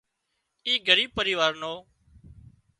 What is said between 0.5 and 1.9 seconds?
اي ڳريٻ پريوار نو